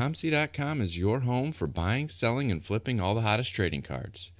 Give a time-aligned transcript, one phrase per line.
[0.00, 4.32] COMC.com is your home for buying, selling, and flipping all the hottest trading cards.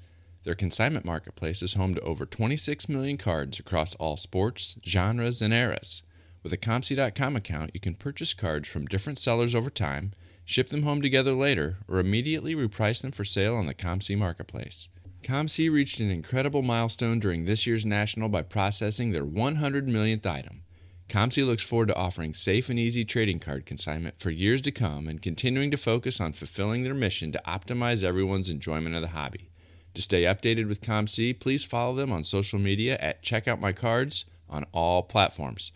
[0.43, 5.53] Their consignment marketplace is home to over 26 million cards across all sports, genres, and
[5.53, 6.03] eras.
[6.43, 10.15] With a COMC.com account, you can purchase cards from different sellers over time,
[10.47, 14.89] ship them home together later, or immediately reprice them for sale on the COMC marketplace.
[15.25, 20.63] COMC reached an incredible milestone during this year's National by processing their 100 millionth item.
[21.11, 25.09] COMC looks forward to offering safe and easy trading card consignment for years to come
[25.09, 29.51] and continuing to focus on fulfilling their mission to optimize everyone's enjoyment of the hobby.
[29.95, 33.73] To stay updated with COMC, please follow them on social media at Check Out My
[33.73, 35.73] Cards on all platforms.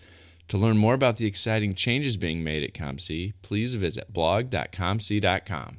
[0.48, 5.78] To learn more about the exciting changes being made at COMC, please visit blog.comc.com.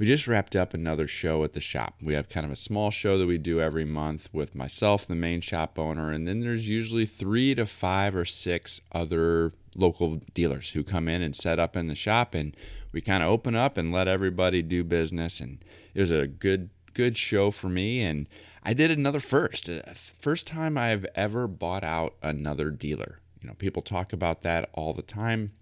[0.00, 1.96] We just wrapped up another show at the shop.
[2.00, 5.14] We have kind of a small show that we do every month with myself, the
[5.14, 10.70] main shop owner, and then there's usually three to five or six other local dealers
[10.70, 12.56] who come in and set up in the shop, and
[12.92, 15.38] we kind of open up and let everybody do business.
[15.38, 18.00] And it was a good, good show for me.
[18.00, 18.26] And
[18.62, 19.82] I did another first, uh,
[20.18, 23.20] first time I've ever bought out another dealer.
[23.42, 25.52] You know, people talk about that all the time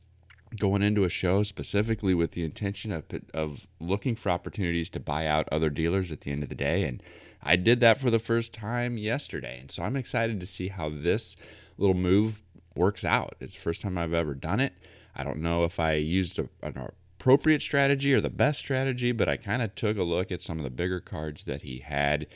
[0.56, 3.04] going into a show specifically with the intention of,
[3.34, 6.84] of looking for opportunities to buy out other dealers at the end of the day.
[6.84, 7.02] And
[7.42, 9.58] I did that for the first time yesterday.
[9.60, 11.36] And so I'm excited to see how this
[11.76, 12.42] little move
[12.74, 13.36] works out.
[13.40, 14.72] It's the first time I've ever done it.
[15.14, 19.28] I don't know if I used a, an appropriate strategy or the best strategy, but
[19.28, 22.26] I kind of took a look at some of the bigger cards that he had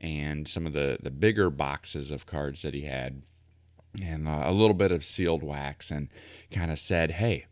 [0.00, 3.22] and some of the, the bigger boxes of cards that he had
[4.00, 6.08] and uh, a little bit of sealed wax and
[6.50, 7.46] kind of said, hey,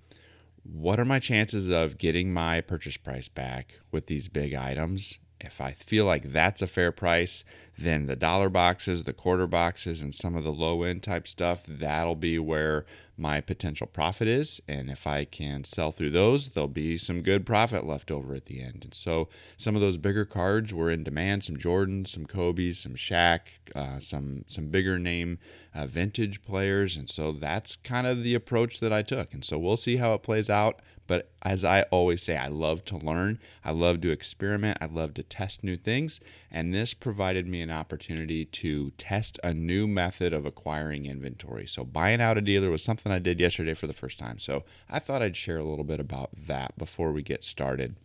[0.63, 5.19] what are my chances of getting my purchase price back with these big items?
[5.41, 7.45] If I feel like that's a fair price,
[7.79, 11.63] then the dollar boxes, the quarter boxes, and some of the low end type stuff,
[11.67, 12.85] that'll be where
[13.21, 14.61] my potential profit is.
[14.67, 18.47] And if I can sell through those, there'll be some good profit left over at
[18.47, 18.85] the end.
[18.85, 22.95] And so some of those bigger cards were in demand some Jordans, some Kobe's, some
[22.95, 23.41] Shaq,
[23.75, 25.39] uh, some, some bigger name
[25.75, 26.97] uh, vintage players.
[26.97, 29.35] And so that's kind of the approach that I took.
[29.35, 30.81] And so we'll see how it plays out.
[31.11, 35.13] But as I always say, I love to learn, I love to experiment, I love
[35.15, 36.21] to test new things.
[36.53, 41.67] And this provided me an opportunity to test a new method of acquiring inventory.
[41.67, 44.39] So, buying out a dealer was something I did yesterday for the first time.
[44.39, 47.97] So, I thought I'd share a little bit about that before we get started.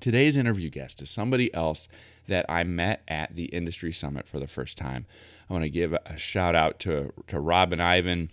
[0.00, 1.88] Today's interview guest is somebody else
[2.26, 5.04] that I met at the industry summit for the first time.
[5.50, 8.30] I want to give a shout out to, to Rob and Ivan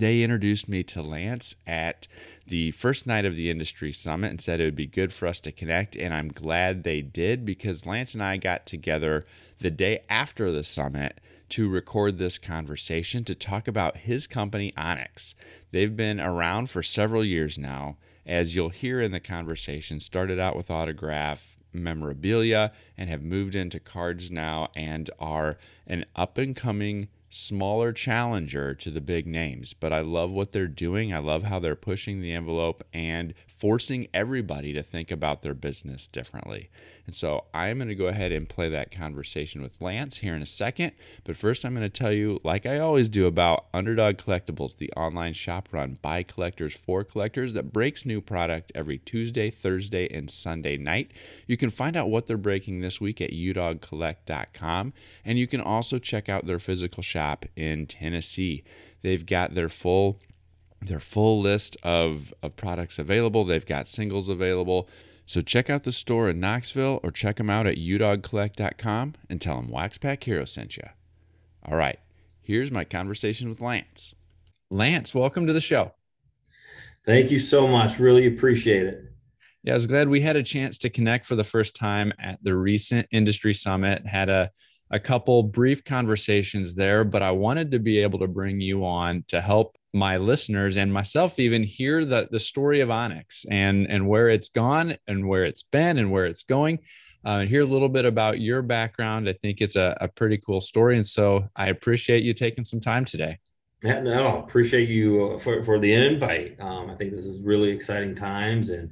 [0.00, 2.06] they introduced me to Lance at
[2.46, 5.40] the first night of the industry summit and said it would be good for us
[5.40, 5.96] to connect.
[5.96, 9.26] And I'm glad they did because Lance and I got together
[9.60, 11.20] the day after the summit
[11.50, 15.34] to record this conversation to talk about his company, Onyx.
[15.70, 17.96] They've been around for several years now.
[18.24, 23.78] As you'll hear in the conversation, started out with autograph memorabilia and have moved into
[23.78, 29.74] cards now and are an up and coming smaller challenger to the big names.
[29.74, 31.12] But I love what they're doing.
[31.12, 36.06] I love how they're pushing the envelope and forcing everybody to think about their business
[36.06, 36.70] differently.
[37.06, 40.42] And so I'm going to go ahead and play that conversation with Lance here in
[40.42, 40.92] a second.
[41.24, 44.92] But first, I'm going to tell you, like I always do, about Underdog Collectibles, the
[44.92, 50.30] online shop run by collectors for collectors that breaks new product every Tuesday, Thursday, and
[50.30, 51.12] Sunday night.
[51.46, 54.92] You can find out what they're breaking this week at udogcollect.com.
[55.24, 57.25] And you can also check out their physical shop
[57.56, 58.64] in Tennessee.
[59.02, 60.20] They've got their full
[60.82, 63.44] their full list of, of products available.
[63.44, 64.88] They've got singles available.
[65.24, 69.56] So check out the store in Knoxville or check them out at udogcollect.com and tell
[69.56, 70.84] them Waxpack Hero sent you.
[71.64, 71.98] All right,
[72.40, 74.14] here's my conversation with Lance.
[74.70, 75.92] Lance, welcome to the show.
[77.04, 77.98] Thank you so much.
[77.98, 79.02] Really appreciate it.
[79.64, 82.38] Yeah, I was glad we had a chance to connect for the first time at
[82.42, 84.06] the recent industry summit.
[84.06, 84.50] Had a
[84.90, 89.24] a couple brief conversations there, but I wanted to be able to bring you on
[89.28, 94.06] to help my listeners and myself even hear the, the story of Onyx and, and
[94.06, 96.78] where it's gone and where it's been and where it's going.
[97.24, 99.28] Uh, hear a little bit about your background.
[99.28, 100.96] I think it's a, a pretty cool story.
[100.96, 103.38] And so I appreciate you taking some time today.
[103.82, 106.58] Yeah, no, appreciate you uh, for, for the invite.
[106.60, 108.90] Um, I think this is really exciting times, and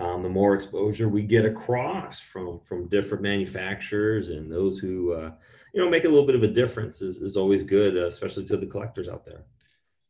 [0.00, 5.30] um, the more exposure we get across from from different manufacturers and those who uh,
[5.74, 8.44] you know make a little bit of a difference is, is always good, uh, especially
[8.46, 9.44] to the collectors out there.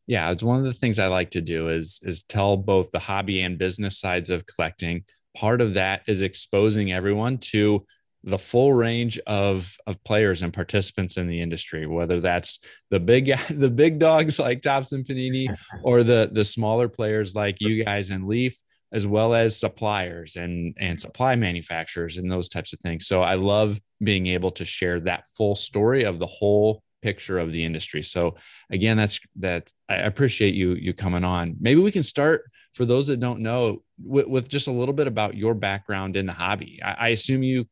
[0.07, 2.99] Yeah, it's one of the things I like to do is is tell both the
[2.99, 5.05] hobby and business sides of collecting.
[5.37, 7.85] Part of that is exposing everyone to
[8.25, 12.59] the full range of of players and participants in the industry, whether that's
[12.91, 17.85] the big the big dogs like and Panini, or the the smaller players like you
[17.85, 18.57] guys and Leaf,
[18.93, 23.07] as well as suppliers and and supply manufacturers and those types of things.
[23.07, 27.53] So I love being able to share that full story of the whole picture of
[27.53, 28.03] the industry.
[28.03, 28.37] So
[28.71, 31.57] again, that's that I appreciate you you coming on.
[31.61, 32.45] Maybe we can start
[32.75, 36.27] for those that don't know with, with just a little bit about your background in
[36.27, 36.81] the hobby.
[36.83, 37.67] I, I, assume you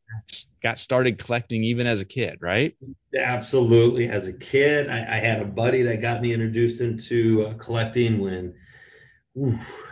[0.61, 2.75] got started collecting even as a kid, right?
[3.17, 4.09] Absolutely.
[4.09, 8.19] As a kid, I, I had a buddy that got me introduced into uh, collecting
[8.19, 8.53] when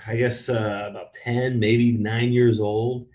[0.06, 3.08] I guess uh, about 10, maybe nine years old,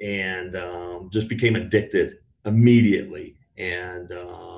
[0.00, 3.36] and um, just became addicted immediately.
[3.56, 4.54] And um,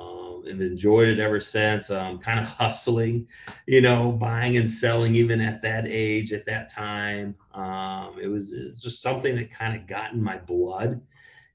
[0.46, 1.90] and enjoyed it ever since.
[1.90, 3.26] Um, kind of hustling,
[3.67, 7.34] you know, buying and selling even at that age, at that time.
[7.55, 8.50] Um, it was
[8.81, 11.00] just something that kind of got in my blood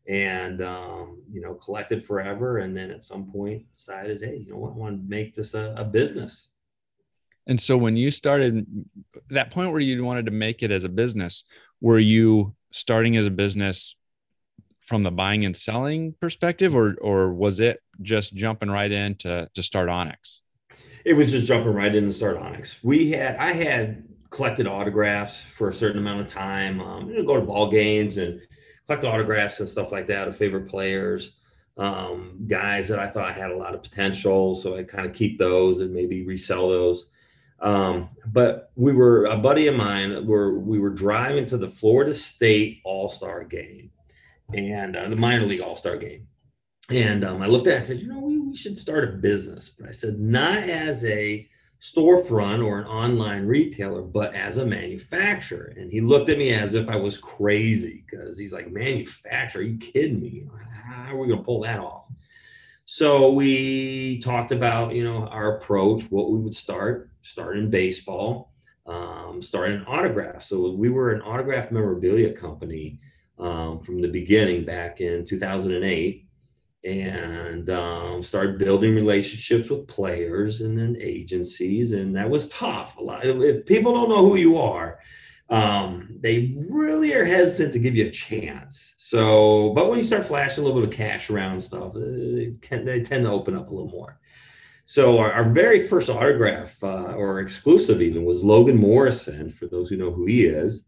[0.08, 2.60] and, um, you know, collected forever.
[2.60, 5.54] And then at some point decided, hey, you know what, I want to make this
[5.54, 6.50] a, a business.
[7.48, 8.66] And so when you started
[9.30, 11.44] that point where you wanted to make it as a business,
[11.80, 13.96] were you starting as a business
[14.80, 19.50] from the buying and selling perspective, or or was it just jumping right in to
[19.54, 20.42] to start Onyx?
[21.04, 22.78] It was just jumping right in to start Onyx.
[22.84, 26.80] We had I had collected autographs for a certain amount of time.
[26.82, 28.42] Um, you know, go to ball games and
[28.86, 31.32] collect autographs and stuff like that of favorite players,
[31.78, 34.56] um, guys that I thought had a lot of potential.
[34.56, 37.06] So I kind of keep those and maybe resell those.
[37.62, 42.16] Um, but we were a buddy of mine where we were driving to the Florida
[42.16, 43.92] State All Star game
[44.54, 46.28] and uh, the minor league all star game.
[46.90, 49.08] And um, I looked at it, I said, you know, we, we should start a
[49.08, 49.72] business.
[49.78, 51.48] But I said, not as a
[51.82, 55.74] storefront or an online retailer, but as a manufacturer.
[55.78, 59.62] And he looked at me as if I was crazy because he's like, manufacturer?
[59.62, 60.46] Are you kidding me?
[60.86, 62.08] How are we going to pull that off?
[62.94, 68.52] So we talked about, you know, our approach, what we would start, start in baseball,
[68.86, 70.48] um, start in autographs.
[70.48, 73.00] So we were an autograph memorabilia company
[73.40, 76.28] um, from the beginning back in 2008
[76.84, 83.02] and um, started building relationships with players and then agencies and that was tough a
[83.02, 85.00] lot if people don't know who you are
[85.52, 88.94] um, they really are hesitant to give you a chance.
[88.98, 92.86] So but when you start flashing a little bit of cash around stuff they, can,
[92.86, 94.20] they tend to open up a little more.
[94.86, 99.90] So our, our very first autograph uh, or exclusive even was logan morrison for those
[99.90, 100.86] who know who he is.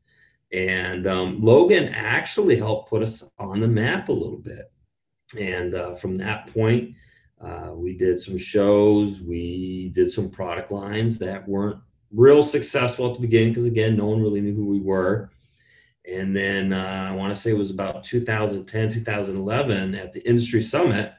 [0.54, 4.72] And um, Logan actually helped put us on the map a little bit.
[5.38, 6.94] And uh, from that point,
[7.42, 11.80] uh, we did some shows, we did some product lines that weren't
[12.14, 15.30] real successful at the beginning because, again, no one really knew who we were.
[16.10, 20.62] And then uh, I want to say it was about 2010, 2011 at the industry
[20.62, 21.14] summit,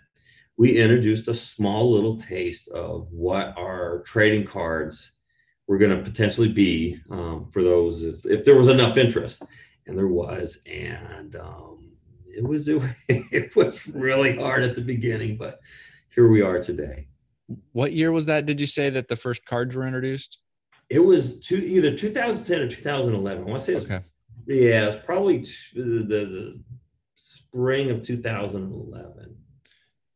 [0.56, 5.10] we introduced a small little taste of what our trading cards
[5.66, 9.42] were going to potentially be um, for those if, if there was enough interest.
[9.86, 11.90] And there was and um,
[12.26, 15.60] it was it, it was really hard at the beginning but
[16.14, 17.06] here we are today.
[17.72, 20.38] What year was that did you say that the first cards were introduced
[20.90, 24.00] it was two, either 2010 or 2011 i want to say it was, okay
[24.46, 26.60] yeah it's probably the, the, the
[27.16, 29.36] spring of 2011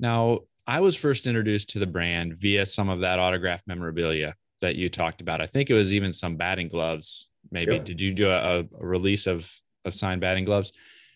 [0.00, 4.76] now i was first introduced to the brand via some of that autograph memorabilia that
[4.76, 5.40] you talked about.
[5.40, 7.28] I think it was even some batting gloves.
[7.50, 7.84] Maybe yep.
[7.84, 9.50] did you do a, a, release of
[9.84, 10.72] of signed batting gloves?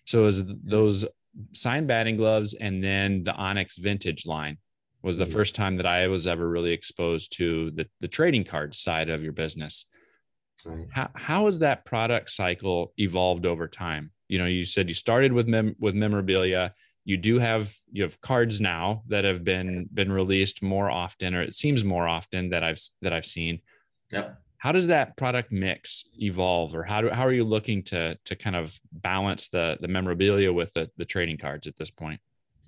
[0.07, 1.05] So it was those
[1.53, 4.59] signed batting gloves and then the Onyx vintage line
[5.03, 5.33] was the mm-hmm.
[5.33, 9.23] first time that I was ever really exposed to the, the trading card side of
[9.23, 9.85] your business.
[10.65, 10.87] Right.
[10.91, 14.13] How, how has that product cycle evolved over time?
[14.29, 18.21] You know, you said you started with mem- with memorabilia you do have you have
[18.21, 22.63] cards now that have been been released more often or it seems more often that
[22.63, 23.61] i've that i've seen
[24.11, 28.17] yep how does that product mix evolve or how do how are you looking to
[28.25, 32.21] to kind of balance the the memorabilia with the, the trading cards at this point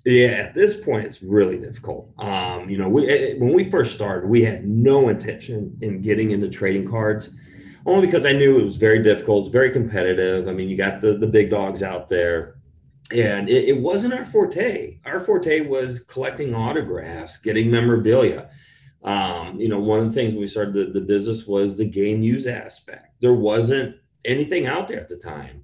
[0.05, 3.95] yeah at this point it's really difficult um you know we eh, when we first
[3.95, 7.29] started we had no intention in getting into trading cards
[7.85, 11.01] only because i knew it was very difficult it's very competitive i mean you got
[11.01, 12.55] the the big dogs out there
[13.11, 14.97] and it, it, wasn't our forte.
[15.05, 18.49] Our forte was collecting autographs, getting memorabilia.
[19.03, 22.23] Um, you know, one of the things we started the, the business was the game
[22.23, 23.13] use aspect.
[23.21, 25.61] There wasn't anything out there at the time.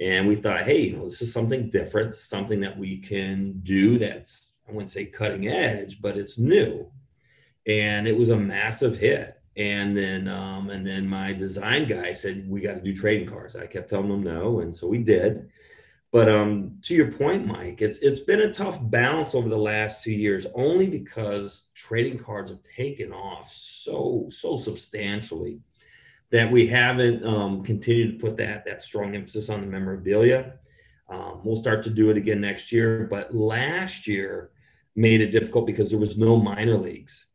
[0.00, 3.98] And we thought, hey, you know, this is something different, something that we can do
[3.98, 6.90] that's, I wouldn't say cutting edge, but it's new.
[7.66, 9.40] And it was a massive hit.
[9.56, 13.54] And then, um, and then my design guy said, we got to do trading cards.
[13.54, 14.60] I kept telling him no.
[14.60, 15.50] And so we did.
[16.12, 20.04] But um, to your point, Mike, it's it's been a tough balance over the last
[20.04, 25.60] two years, only because trading cards have taken off so so substantially
[26.32, 30.54] that we haven't um, continued to put that that strong emphasis on the memorabilia.
[31.08, 34.50] Um, we'll start to do it again next year, but last year
[34.96, 37.26] made it difficult because there was no minor leagues,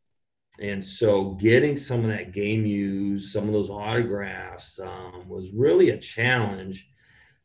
[0.60, 5.90] and so getting some of that game use, some of those autographs, um, was really
[5.90, 6.88] a challenge.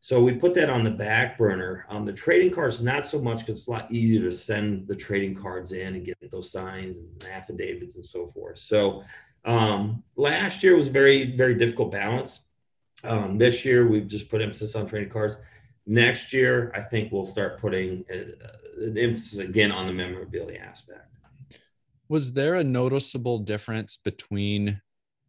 [0.01, 1.85] So we put that on the back burner.
[1.87, 4.95] Um, the trading cards, not so much because it's a lot easier to send the
[4.95, 8.59] trading cards in and get those signs and affidavits and so forth.
[8.59, 9.03] So
[9.45, 12.41] um, last year was very, very difficult balance.
[13.03, 15.37] Um, this year, we've just put emphasis on trading cards.
[15.85, 21.07] Next year, I think we'll start putting uh, an emphasis again on the memorabilia aspect.
[22.07, 24.81] Was there a noticeable difference between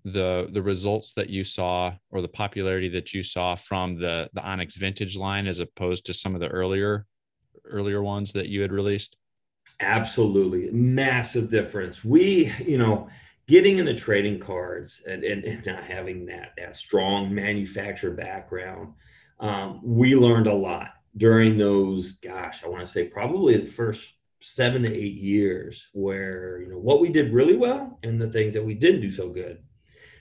[0.04, 4.42] the the results that you saw or the popularity that you saw from the the
[4.42, 7.06] Onyx Vintage line as opposed to some of the earlier
[7.64, 9.16] earlier ones that you had released?
[9.80, 12.04] Absolutely, massive difference.
[12.04, 13.08] We, you know,
[13.46, 18.94] getting into trading cards and, and, and not having that that strong manufacturer background,
[19.40, 22.12] um, we learned a lot during those.
[22.12, 26.78] Gosh, I want to say probably the first seven to eight years, where you know
[26.78, 29.58] what we did really well and the things that we didn't do so good.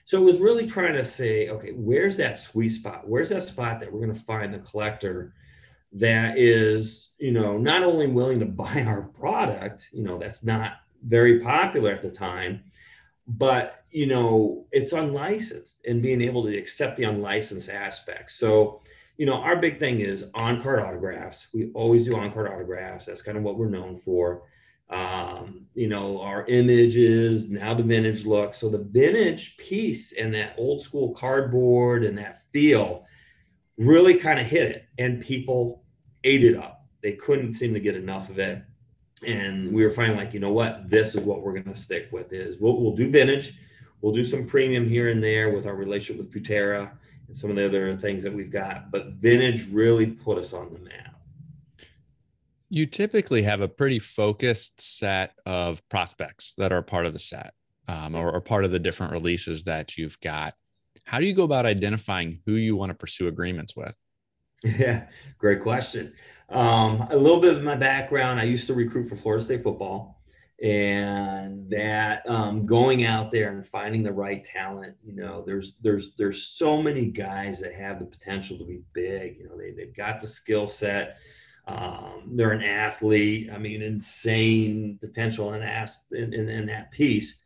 [0.06, 3.08] So it was really trying to say, okay, where's that sweet spot?
[3.08, 5.32] Where's that spot that we're going to find the collector
[5.92, 10.74] that is, you know, not only willing to buy our product, you know, that's not
[11.06, 12.62] very popular at the time,
[13.26, 18.30] but you know it's unlicensed and being able to accept the unlicensed aspect.
[18.32, 18.82] So
[19.16, 21.46] you know our big thing is on card autographs.
[21.52, 23.06] We always do on card autographs.
[23.06, 24.42] That's kind of what we're known for.
[24.90, 28.54] Um, you know our images now the vintage look.
[28.54, 33.06] So the vintage piece and that old school cardboard and that feel
[33.78, 35.82] really kind of hit it and people
[36.24, 36.86] ate it up.
[37.02, 38.62] They couldn't seem to get enough of it
[39.26, 42.08] and we were finding like you know what this is what we're going to stick
[42.12, 43.54] with is we'll, we'll do vintage.
[44.00, 46.90] We'll do some premium here and there with our relationship with Futera
[47.26, 50.72] and some of the other things that we've got but vintage really put us on
[50.72, 51.14] the map.
[52.68, 57.54] You typically have a pretty focused set of prospects that are part of the set
[57.88, 60.54] um, or, or part of the different releases that you've got.
[61.04, 63.94] How do you go about identifying who you want to pursue agreements with
[64.64, 65.06] yeah
[65.38, 66.12] great question
[66.50, 70.20] um, a little bit of my background I used to recruit for Florida State football,
[70.62, 74.96] and that um, going out there and finding the right talent.
[75.04, 79.38] You know, there's there's there's so many guys that have the potential to be big.
[79.38, 81.18] You know, they they've got the skill set.
[81.66, 83.50] Um, they're an athlete.
[83.50, 87.36] I mean, insane potential in, in, in, in that piece.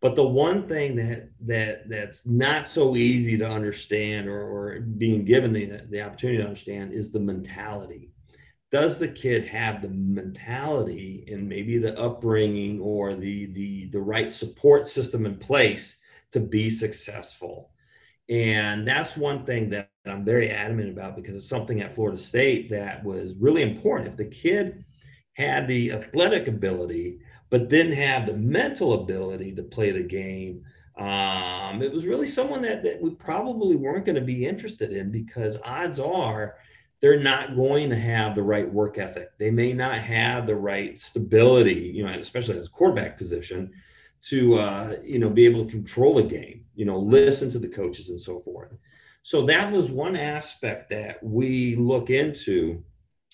[0.00, 5.24] But the one thing that that that's not so easy to understand or, or being
[5.24, 8.10] given the, the opportunity to understand is the mentality.
[8.70, 14.32] Does the kid have the mentality and maybe the upbringing or the the the right
[14.32, 15.96] support system in place
[16.32, 17.72] to be successful?
[18.28, 22.70] And that's one thing that i'm very adamant about because it's something at florida state
[22.70, 24.10] that was really important.
[24.10, 24.84] If the kid
[25.32, 30.64] had the athletic ability but didn't have the mental ability to play the game
[30.98, 35.12] um, it was really someone that, that we probably weren't going to be interested in
[35.12, 36.56] because odds are
[37.00, 39.30] they're not going to have the right work ethic.
[39.38, 43.70] They may not have the right stability, you know, especially as quarterback position,
[44.20, 47.68] to uh, you know be able to control a game, you know, listen to the
[47.68, 48.72] coaches and so forth.
[49.22, 52.82] So that was one aspect that we look into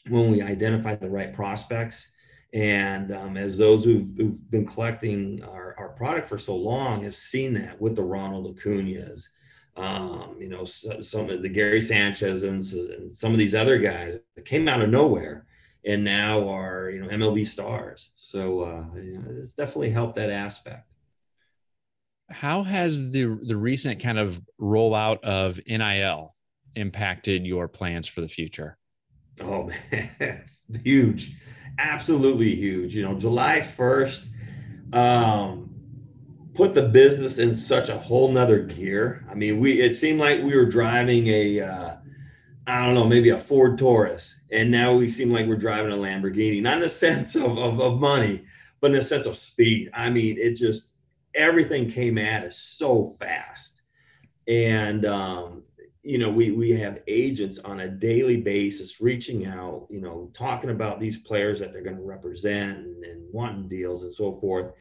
[0.08, 2.08] when we identify the right prospects.
[2.54, 7.16] And um, as those who've, who've, been collecting our, our product for so long have
[7.16, 9.28] seen that with the Ronald Acuna's,
[9.76, 14.20] um, you know, some of the Gary Sanchez and, and, some of these other guys
[14.36, 15.46] that came out of nowhere
[15.84, 18.10] and now are, you know, MLB stars.
[18.14, 20.88] So uh, you know, it's definitely helped that aspect.
[22.30, 26.34] How has the the recent kind of rollout of NIL
[26.76, 28.78] impacted your plans for the future?
[29.40, 31.34] Oh man, it's huge,
[31.78, 32.94] absolutely huge.
[32.94, 34.22] You know, July first.
[34.92, 35.70] Um,
[36.54, 39.26] put the business in such a whole nother gear.
[39.30, 41.96] I mean, we it seemed like we were driving a uh,
[42.66, 45.96] I don't know, maybe a Ford Taurus, and now we seem like we're driving a
[45.96, 46.62] Lamborghini.
[46.62, 48.44] Not in the sense of, of, of money,
[48.80, 49.90] but in the sense of speed.
[49.92, 50.84] I mean, it just
[51.34, 53.80] everything came at us so fast.
[54.46, 55.62] And, um,
[56.04, 60.68] you know, we, we have agents on a daily basis reaching out, you know, talking
[60.70, 64.72] about these players that they're going to represent and, and wanting deals and so forth.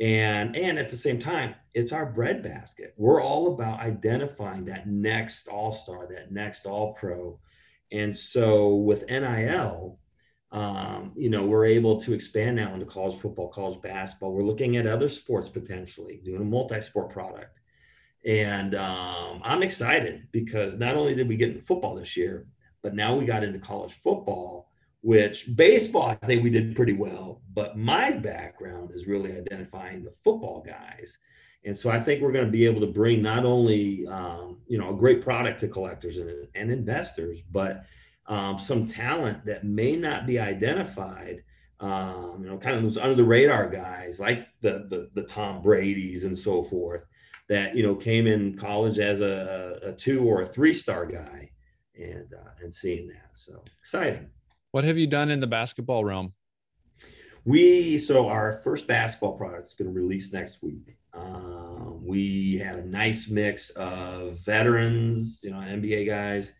[0.00, 2.94] And and at the same time it's our breadbasket.
[2.96, 7.38] We're all about identifying that next all-star that next all-pro.
[7.92, 9.98] And so with nil
[10.50, 14.32] um, you know we're able to expand now into college football college basketball.
[14.32, 17.58] We're looking at other sports potentially doing a multi-sport product
[18.24, 22.46] and um, i'm excited because not only did we get into football this year
[22.82, 27.42] but now we got into college football which baseball, I think we did pretty well.
[27.54, 31.18] But my background is really identifying the football guys.
[31.64, 34.78] And so I think we're going to be able to bring not only, um, you
[34.78, 37.84] know, a great product to collectors and, and investors, but
[38.26, 41.42] um, some talent that may not be identified,
[41.80, 45.62] um, you know, kind of those under the radar guys like the, the, the Tom
[45.62, 47.02] Brady's and so forth
[47.48, 51.50] that, you know, came in college as a, a two or a three star guy
[51.94, 53.30] and, uh, and seeing that.
[53.32, 54.26] So exciting.
[54.70, 56.32] What have you done in the basketball realm?
[57.44, 60.96] We so our first basketball product is going to release next week.
[61.12, 66.52] Um, we had a nice mix of veterans, you know, NBA guys.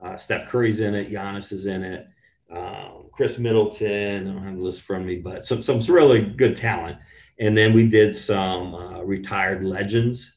[0.00, 2.06] Uh, Steph Curry's in it, Giannis is in it,
[2.50, 4.28] um, Khris Middleton.
[4.28, 6.98] I don't have the list from me, but some some really good talent.
[7.40, 10.32] And then we did some uh, retired legends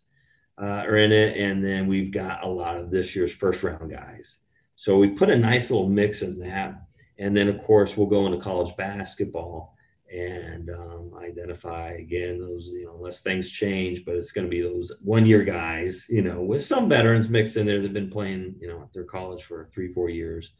[0.62, 3.92] uh, are in it, and then we've got a lot of this year's first round
[3.92, 4.38] guys.
[4.76, 6.82] So we put a nice little mix in that.
[7.18, 9.76] And then of course we'll go into college basketball
[10.12, 14.62] and um, identify again those you know unless things change but it's going to be
[14.62, 18.54] those one year guys you know with some veterans mixed in there that've been playing
[18.60, 20.52] you know at their college for three four years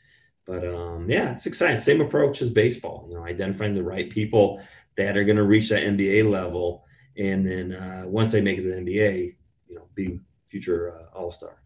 [0.52, 4.62] but um, yeah it's exciting same approach as baseball you know identifying the right people
[4.98, 6.84] that are going to reach that nba level
[7.18, 9.34] and then uh, once they make it to the nba
[9.68, 11.62] you know be future uh, all-star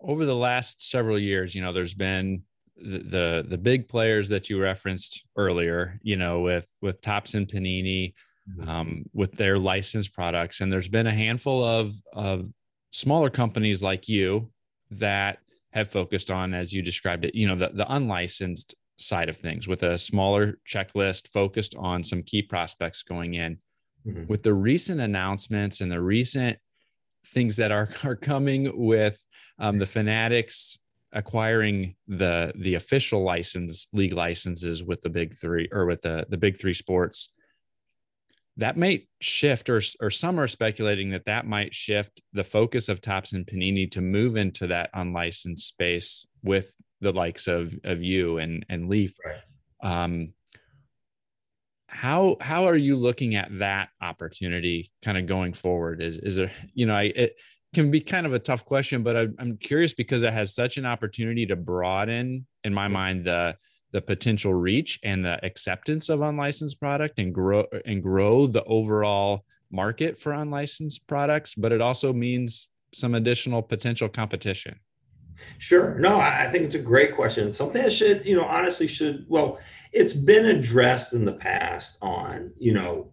[0.00, 2.42] over the last several years you know there's been
[2.76, 8.14] the, the big players that you referenced earlier, you know, with with Topps and Panini,
[8.50, 8.68] mm-hmm.
[8.68, 12.50] um, with their licensed products, and there's been a handful of of
[12.90, 14.50] smaller companies like you
[14.90, 15.38] that
[15.74, 19.66] have focused on, as you described it, you know, the the unlicensed side of things
[19.66, 23.58] with a smaller checklist focused on some key prospects going in.
[24.06, 24.26] Mm-hmm.
[24.28, 26.56] With the recent announcements and the recent
[27.32, 29.18] things that are are coming with
[29.58, 30.78] um, the Fanatics
[31.12, 36.36] acquiring the the official license league licenses with the big three or with the the
[36.36, 37.30] big three sports
[38.56, 43.00] that might shift or or some are speculating that that might shift the focus of
[43.00, 48.38] Topps and Panini to move into that unlicensed space with the likes of of you
[48.38, 49.16] and and Leaf.
[49.24, 50.06] Right.
[50.06, 50.32] Um,
[51.88, 56.00] how how are you looking at that opportunity kind of going forward?
[56.02, 57.36] Is is there you know I it,
[57.74, 60.78] can be kind of a tough question, but I, I'm curious because it has such
[60.78, 63.56] an opportunity to broaden, in my mind, the
[63.94, 69.44] the potential reach and the acceptance of unlicensed product and grow and grow the overall
[69.70, 71.54] market for unlicensed products.
[71.54, 74.74] But it also means some additional potential competition.
[75.58, 75.94] Sure.
[75.98, 77.52] No, I think it's a great question.
[77.52, 79.60] Something that should, you know, honestly should, well,
[79.92, 83.12] it's been addressed in the past on, you know,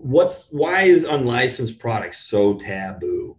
[0.00, 3.36] what's why is unlicensed products so taboo?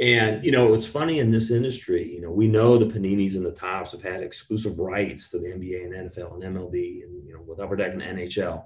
[0.00, 2.10] And you know, it's funny in this industry.
[2.12, 5.48] You know, we know the Paninis and the Topps have had exclusive rights to the
[5.48, 8.64] NBA and NFL and MLB, and you know, with Upper Deck and NHL.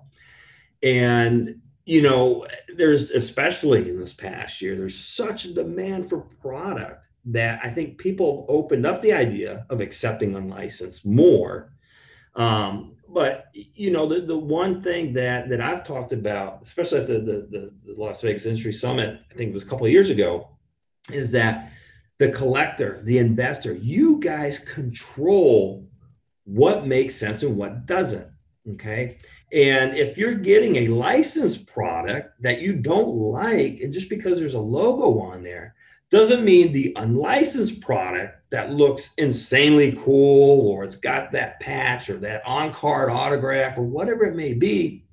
[0.82, 7.04] And you know, there's especially in this past year, there's such a demand for product
[7.26, 11.72] that I think people opened up the idea of accepting unlicensed more.
[12.36, 17.06] Um, but you know the, the one thing that that I've talked about, especially at
[17.06, 20.10] the, the the, Las Vegas Industry Summit, I think it was a couple of years
[20.10, 20.53] ago,
[21.12, 21.72] is that
[22.18, 25.88] the collector, the investor, you guys control
[26.44, 28.28] what makes sense and what doesn't.
[28.72, 29.18] Okay.
[29.52, 34.54] And if you're getting a licensed product that you don't like, and just because there's
[34.54, 35.74] a logo on there,
[36.10, 42.18] doesn't mean the unlicensed product that looks insanely cool or it's got that patch or
[42.18, 45.04] that on card autograph or whatever it may be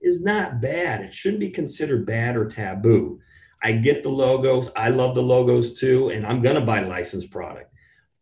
[0.00, 1.02] is not bad.
[1.02, 3.20] It shouldn't be considered bad or taboo.
[3.62, 4.70] I get the logos.
[4.76, 7.72] I love the logos too, and I'm to buy licensed product.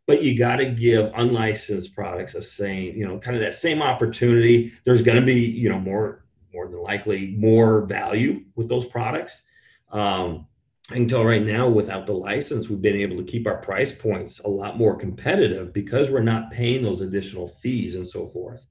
[0.07, 3.83] But you got to give unlicensed products a same, you know, kind of that same
[3.83, 4.73] opportunity.
[4.85, 9.43] There's to be, you know, more more than likely more value with those products.
[9.91, 10.47] Um,
[10.91, 13.93] I can tell right now, without the license, we've been able to keep our price
[13.93, 18.65] points a lot more competitive because we're not paying those additional fees and so forth.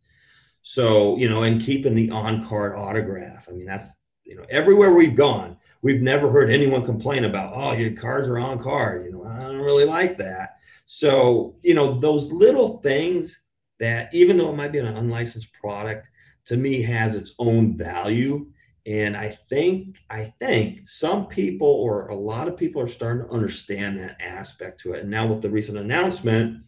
[0.62, 3.48] So, you know, and keeping the on card autograph.
[3.50, 3.92] I mean, that's,
[4.24, 8.40] you know, everywhere we've gone, we've never heard anyone complain about, oh, your cards are
[8.40, 9.06] on card.
[9.06, 10.56] You know, I don't really like that.
[10.88, 13.40] So, you know, those little things
[13.80, 16.08] that even though it might be an unlicensed product,
[16.46, 18.48] to me has its own value.
[18.88, 23.32] And I think, I think some people or a lot of people are starting to
[23.32, 25.02] understand that aspect to it.
[25.02, 26.64] And now with the recent announcement,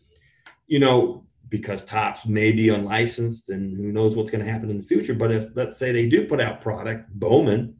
[0.67, 4.77] you know, because Topps may be unlicensed and who knows what's going to happen in
[4.77, 5.15] the future.
[5.15, 7.76] But if let's say they do put out product Bowman,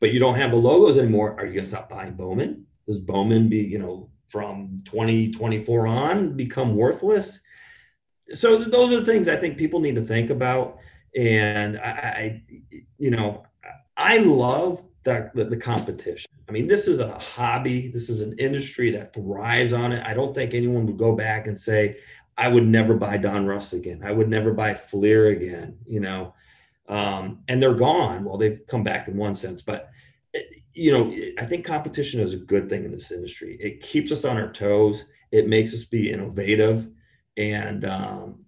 [0.00, 2.66] but you don't have the logos anymore, are you going to stop buying Bowman?
[2.86, 7.40] Does Bowman be, you know, from 2024 on become worthless?
[8.32, 10.78] So those are the things I think people need to think about.
[11.16, 12.42] And I, I
[12.98, 13.44] you know,
[13.96, 16.30] I love the, the, the competition.
[16.48, 17.88] I mean, this is a hobby.
[17.88, 20.02] This is an industry that thrives on it.
[20.04, 21.98] I don't think anyone would go back and say,
[22.36, 24.00] I would never buy Donruss again.
[24.04, 26.34] I would never buy Fleer again, you know.
[26.90, 28.24] Um, and they're gone.
[28.24, 29.90] Well, they've come back in one sense, but
[30.74, 33.56] you know, I think competition is a good thing in this industry.
[33.60, 35.04] It keeps us on our toes.
[35.32, 36.88] It makes us be innovative,
[37.36, 38.44] and um,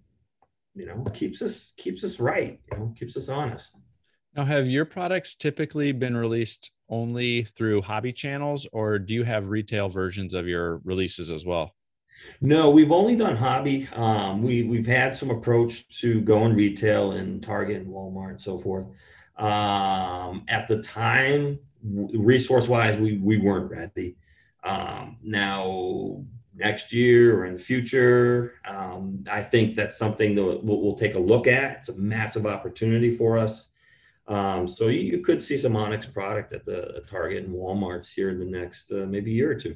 [0.75, 2.59] you know, keeps us keeps us right.
[2.71, 3.75] You know, keeps us honest.
[4.35, 9.49] Now, have your products typically been released only through hobby channels, or do you have
[9.49, 11.75] retail versions of your releases as well?
[12.41, 13.87] No, we've only done hobby.
[13.93, 18.41] Um, we we've had some approach to go in retail and Target and Walmart and
[18.41, 18.85] so forth.
[19.37, 24.15] Um, at the time, resource wise, we we weren't ready.
[24.63, 26.23] Um, now
[26.55, 31.15] next year or in the future, um, I think that's something that we'll, we'll, take
[31.15, 31.77] a look at.
[31.79, 33.69] It's a massive opportunity for us.
[34.27, 38.29] Um, so you, you, could see some Onyx product at the Target and Walmart's here
[38.29, 39.75] in the next uh, maybe year or two.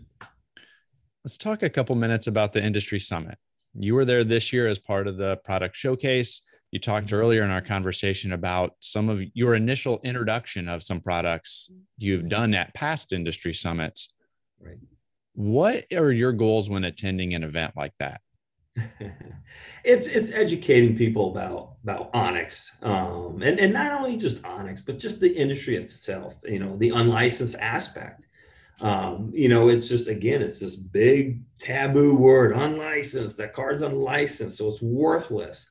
[1.27, 3.37] Let's talk a couple minutes about the industry summit.
[3.77, 6.41] You were there this year as part of the product showcase.
[6.71, 11.69] You talked earlier in our conversation about some of your initial introduction of some products
[11.97, 14.07] you've done at past industry summits.
[14.57, 14.77] Right.
[15.33, 18.21] What are your goals when attending an event like that?
[19.83, 24.97] it's it's educating people about about Onyx, um, and and not only just Onyx, but
[24.97, 26.37] just the industry itself.
[26.45, 28.26] You know, the unlicensed aspect.
[28.79, 33.37] Um, you know, it's just again, it's this big taboo word, unlicensed.
[33.37, 35.69] That card's unlicensed, so it's worthless.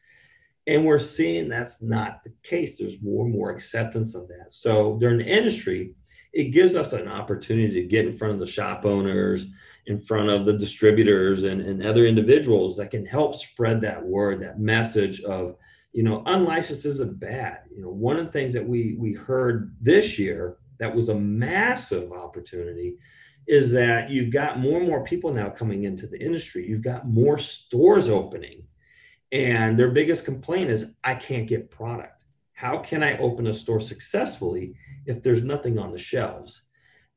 [0.67, 2.77] And we're seeing that's not the case.
[2.77, 4.53] There's more and more acceptance of that.
[4.53, 5.95] So during the industry,
[6.33, 9.47] it gives us an opportunity to get in front of the shop owners,
[9.87, 14.43] in front of the distributors and, and other individuals that can help spread that word,
[14.43, 15.55] that message of,
[15.93, 17.61] you know, unlicensed isn't bad.
[17.75, 21.15] You know, one of the things that we we heard this year that was a
[21.15, 22.97] massive opportunity
[23.47, 26.69] is that you've got more and more people now coming into the industry.
[26.69, 28.65] You've got more stores opening.
[29.33, 32.25] And their biggest complaint is, I can't get product.
[32.55, 36.63] How can I open a store successfully if there's nothing on the shelves?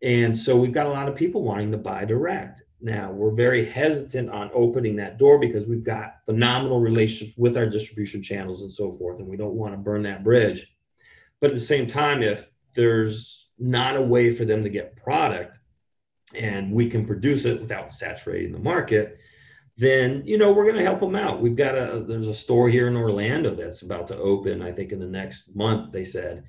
[0.02, 2.62] And so we've got a lot of people wanting to buy direct.
[2.82, 7.66] Now we're very hesitant on opening that door because we've got phenomenal relationships with our
[7.66, 10.68] distribution channels and so forth, and we don't want to burn that bridge.
[11.42, 15.58] But at the same time, if there's not a way for them to get product
[16.36, 19.20] and we can produce it without saturating the market
[19.80, 21.42] then you know we're going to help them out.
[21.42, 24.92] We've got a there's a store here in orlando that's about to open i think
[24.92, 26.44] in the next month they said.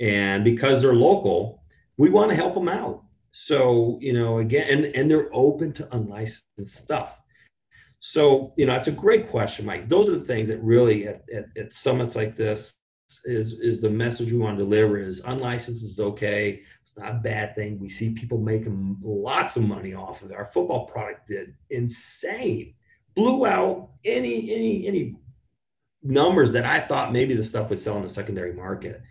[0.00, 1.62] And because they're local
[1.96, 3.02] we want to help them out.
[3.32, 7.18] So you know again and and they're open to unlicensed stuff.
[7.98, 9.88] So you know that's a great question mike.
[9.88, 12.74] Those are the things that really at, at, at summits like this
[13.24, 16.62] is is the message we want to deliver is unlicensed is okay.
[16.82, 17.78] It's not a bad thing.
[17.78, 20.36] We see people making lots of money off of it.
[20.36, 22.74] Our football product did insane.
[23.14, 25.16] Blew out any any any
[26.02, 29.02] numbers that i thought maybe the stuff would sell in the secondary market.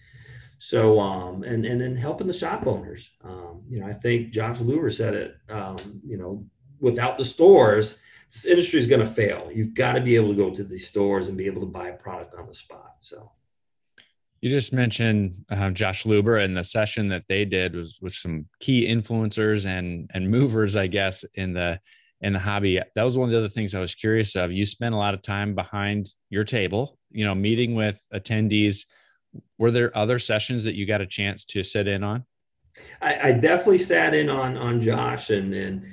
[0.59, 3.09] So um and and then helping the shop owners.
[3.23, 6.45] Um you know i think josh luber said it um you know
[6.79, 7.97] without the stores
[8.31, 9.49] this industry is going to fail.
[9.53, 11.87] You've got to be able to go to these stores and be able to buy
[11.89, 13.31] a product on the spot so
[14.45, 18.45] you just mentioned uh, Josh Luber and the session that they did was with some
[18.59, 21.79] key influencers and and movers, I guess, in the
[22.21, 22.79] in the hobby.
[22.93, 24.51] That was one of the other things I was curious of.
[24.51, 28.85] You spent a lot of time behind your table, you know, meeting with attendees.
[29.57, 32.23] Were there other sessions that you got a chance to sit in on?
[33.01, 35.83] I, I definitely sat in on on Josh and and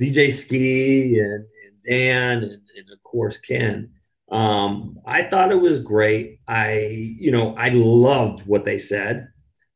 [0.00, 3.92] DJ Skee and, and Dan and, and of course Ken.
[4.32, 6.40] Um, I thought it was great.
[6.48, 6.78] I,
[7.18, 9.28] you know, I loved what they said.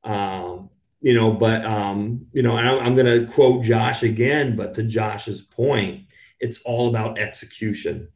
[0.03, 0.71] Um,
[1.03, 4.73] you know, but um, you know, and I'm, I'm going to quote Josh again, but
[4.75, 6.07] to Josh's point,
[6.41, 8.09] it's all about execution.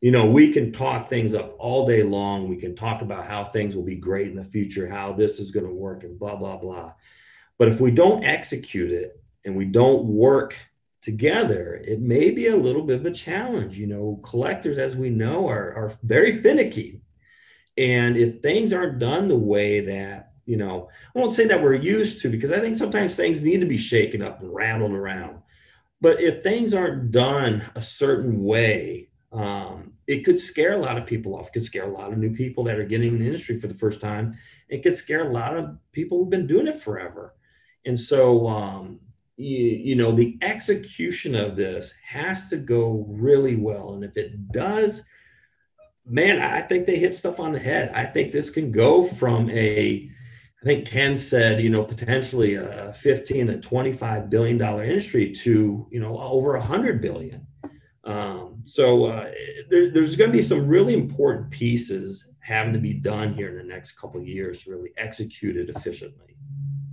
[0.00, 2.48] You know, we can talk things up all day long.
[2.48, 5.50] We can talk about how things will be great in the future, how this is
[5.50, 6.92] going to work, and blah blah blah.
[7.58, 10.54] But if we don't execute it and we don't work
[11.02, 13.78] together, it may be a little bit of a challenge.
[13.78, 17.00] You know, collectors, as we know, are, are very finicky.
[17.76, 21.74] And if things aren't done the way that, you know, I won't say that we're
[21.74, 25.38] used to, because I think sometimes things need to be shaken up and rattled around.
[26.00, 31.06] But if things aren't done a certain way, um, it could scare a lot of
[31.06, 31.48] people off.
[31.48, 33.66] It could scare a lot of new people that are getting in the industry for
[33.66, 34.36] the first time.
[34.68, 37.34] It could scare a lot of people who've been doing it forever.
[37.84, 39.00] And so, um,
[39.38, 43.94] you, know, the execution of this has to go really well.
[43.94, 45.02] And if it does,
[46.04, 47.92] man, I think they hit stuff on the head.
[47.94, 50.10] I think this can go from a,
[50.60, 55.86] I think Ken said, you know, potentially a 15 to 25 billion dollar industry to,
[55.90, 57.46] you know, over a hundred billion.
[58.02, 59.30] Um, so uh,
[59.70, 63.56] there, there's going to be some really important pieces having to be done here in
[63.56, 66.27] the next couple years to really execute it efficiently.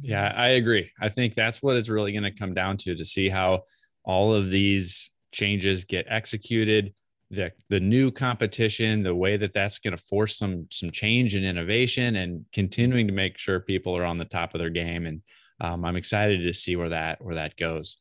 [0.05, 0.91] Yeah, I agree.
[1.01, 3.63] I think that's what it's really going to come down to to see how
[4.03, 6.93] all of these changes get executed,
[7.31, 11.43] the the new competition, the way that that's going to force some some change and
[11.43, 15.07] innovation, and continuing to make sure people are on the top of their game.
[15.07, 15.21] And
[15.59, 17.97] um, I'm excited to see where that where that goes.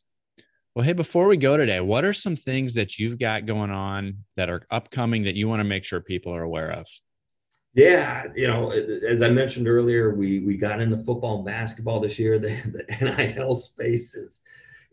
[0.75, 4.19] Well, hey, before we go today, what are some things that you've got going on
[4.37, 6.87] that are upcoming that you want to make sure people are aware of?
[7.75, 12.19] Yeah, you know, as I mentioned earlier, we we got into football and basketball this
[12.19, 12.39] year.
[12.39, 14.41] The, the NIL space is,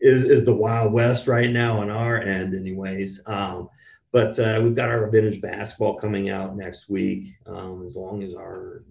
[0.00, 3.20] is is the wild west right now on our end, anyways.
[3.26, 3.68] Um,
[4.10, 8.34] but uh, we've got our vintage basketball coming out next week, um, as long as
[8.34, 8.84] our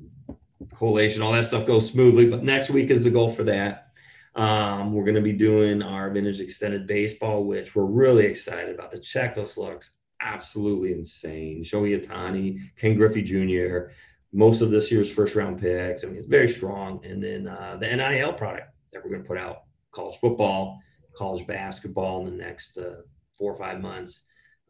[0.75, 2.27] collation, all that stuff goes smoothly.
[2.27, 3.89] But next week is the goal for that.
[4.35, 8.91] Um, we're going to be doing our vintage extended baseball, which we're really excited about.
[8.91, 11.63] The checklist looks absolutely insane.
[11.63, 13.91] Shohei Ohtani, Ken Griffey Jr.,
[14.33, 16.03] most of this year's first round picks.
[16.03, 17.03] I mean, it's very strong.
[17.05, 20.79] And then uh, the NIL product that we're going to put out college football,
[21.15, 23.01] college basketball in the next uh,
[23.37, 24.21] four or five months.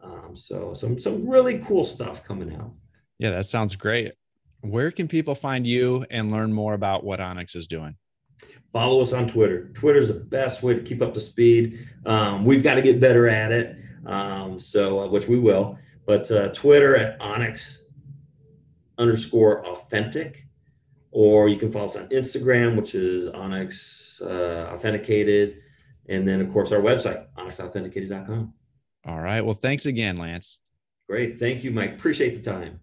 [0.03, 2.71] Um, so some some really cool stuff coming out.
[3.19, 4.13] Yeah, that sounds great.
[4.61, 7.95] Where can people find you and learn more about what Onyx is doing?
[8.73, 9.69] Follow us on Twitter.
[9.75, 11.87] Twitter is the best way to keep up to speed.
[12.05, 13.75] Um, we've got to get better at it.
[14.05, 15.77] Um, so, uh, which we will.
[16.05, 17.83] But uh, Twitter at Onyx
[18.97, 20.45] underscore authentic,
[21.11, 25.57] or you can follow us on Instagram, which is Onyx uh, Authenticated,
[26.09, 28.53] and then of course our website, onyxauthenticated.com.
[29.07, 29.41] All right.
[29.41, 30.59] Well, thanks again, Lance.
[31.09, 31.39] Great.
[31.39, 31.95] Thank you, Mike.
[31.95, 32.79] Appreciate the time.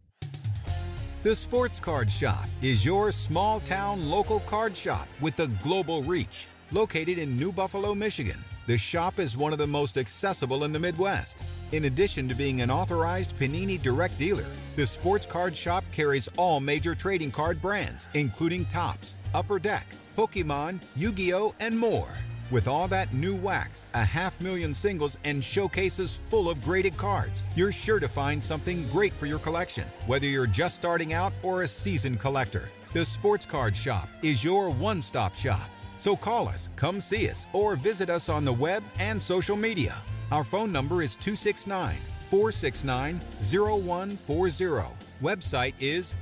[1.22, 6.46] The Sports Card Shop is your small town local card shop with a global reach.
[6.70, 10.78] Located in New Buffalo, Michigan, the shop is one of the most accessible in the
[10.78, 11.42] Midwest.
[11.72, 14.44] In addition to being an authorized Panini direct dealer,
[14.76, 19.86] the Sports Card Shop carries all major trading card brands, including Topps, Upper Deck,
[20.18, 22.10] Pokemon, Yu Gi Oh!, and more.
[22.50, 27.44] With all that new wax, a half million singles, and showcases full of graded cards,
[27.56, 31.62] you're sure to find something great for your collection, whether you're just starting out or
[31.62, 32.68] a seasoned collector.
[32.92, 37.46] The Sports Card Shop is your one stop shop so call us, come see us,
[37.52, 39.94] or visit us on the web and social media.
[40.32, 41.96] Our phone number is 269
[42.30, 44.94] 469 0140.
[45.22, 46.14] Website is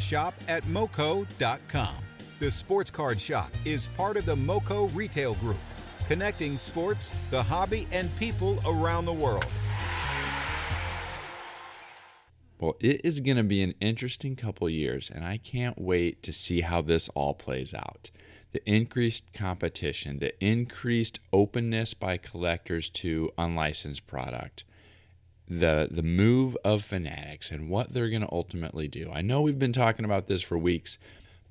[0.00, 1.94] Shop at moco.com.
[2.38, 5.60] The Sports Card Shop is part of the Moco Retail Group,
[6.06, 9.44] connecting sports, the hobby, and people around the world.
[12.60, 16.32] Well, it is going to be an interesting couple years, and I can't wait to
[16.32, 18.10] see how this all plays out
[18.52, 24.64] the increased competition, the increased openness by collectors to unlicensed product,
[25.48, 29.10] the the move of Fanatics and what they're going to ultimately do.
[29.12, 30.98] I know we've been talking about this for weeks,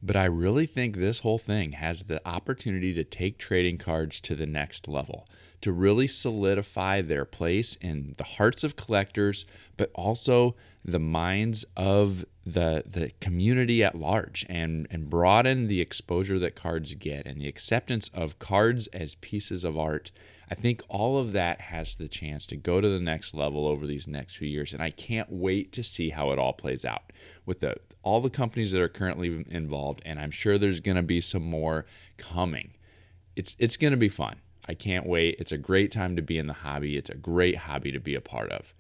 [0.02, 4.36] but I really think this whole thing has the opportunity to take trading cards to
[4.36, 5.28] the next level,
[5.62, 9.46] to really solidify their place in the hearts of collectors,
[9.78, 16.40] but also the minds of the the community at large and and broaden the exposure
[16.40, 20.12] that cards get and the acceptance of cards as pieces of art.
[20.50, 23.86] I think all of that has the chance to go to the next level over
[23.86, 27.12] these next few years and I can't wait to see how it all plays out
[27.46, 31.04] with the all the companies that are currently involved and I'm sure there's going to
[31.04, 31.86] be some more
[32.18, 32.72] coming.
[33.36, 34.38] It's it's going to be fun.
[34.70, 35.38] I can't wait.
[35.40, 36.96] It's a great time to be in the hobby.
[36.96, 38.72] It's a great hobby to be a part of.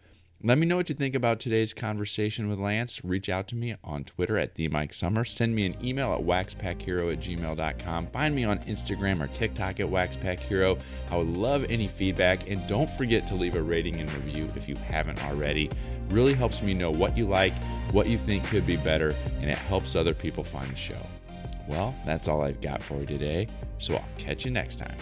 [0.43, 3.03] Let me know what you think about today's conversation with Lance.
[3.03, 5.27] Reach out to me on Twitter at TheMikeSummer.
[5.27, 8.07] Send me an email at waxpackhero at gmail.com.
[8.11, 10.79] Find me on Instagram or TikTok at waxpackhero.
[11.09, 12.47] I would love any feedback.
[12.47, 15.71] And don't forget to leave a rating and review if you haven't already.
[16.09, 17.53] Really helps me know what you like,
[17.93, 21.01] what you think could be better, and it helps other people find the show.
[21.67, 23.47] Well, that's all I've got for you today,
[23.79, 24.95] so I'll catch you next time.